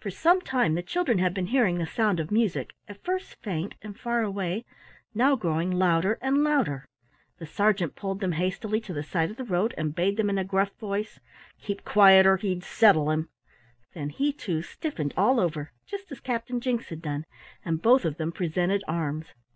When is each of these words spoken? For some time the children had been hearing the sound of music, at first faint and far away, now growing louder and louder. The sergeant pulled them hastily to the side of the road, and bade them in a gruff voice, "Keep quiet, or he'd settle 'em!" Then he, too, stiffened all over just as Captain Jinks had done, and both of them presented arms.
For 0.00 0.10
some 0.10 0.40
time 0.40 0.74
the 0.74 0.82
children 0.82 1.18
had 1.20 1.32
been 1.32 1.46
hearing 1.46 1.78
the 1.78 1.86
sound 1.86 2.18
of 2.18 2.32
music, 2.32 2.72
at 2.88 3.04
first 3.04 3.36
faint 3.40 3.76
and 3.82 3.96
far 3.96 4.20
away, 4.22 4.64
now 5.14 5.36
growing 5.36 5.70
louder 5.70 6.18
and 6.20 6.42
louder. 6.42 6.88
The 7.38 7.46
sergeant 7.46 7.94
pulled 7.94 8.18
them 8.18 8.32
hastily 8.32 8.80
to 8.80 8.92
the 8.92 9.04
side 9.04 9.30
of 9.30 9.36
the 9.36 9.44
road, 9.44 9.72
and 9.78 9.94
bade 9.94 10.16
them 10.16 10.28
in 10.28 10.38
a 10.38 10.44
gruff 10.44 10.72
voice, 10.80 11.20
"Keep 11.62 11.84
quiet, 11.84 12.26
or 12.26 12.36
he'd 12.38 12.64
settle 12.64 13.12
'em!" 13.12 13.28
Then 13.94 14.08
he, 14.08 14.32
too, 14.32 14.60
stiffened 14.60 15.14
all 15.16 15.38
over 15.38 15.70
just 15.86 16.10
as 16.10 16.18
Captain 16.18 16.60
Jinks 16.60 16.88
had 16.88 17.00
done, 17.00 17.24
and 17.64 17.80
both 17.80 18.04
of 18.04 18.16
them 18.16 18.32
presented 18.32 18.82
arms. 18.88 19.32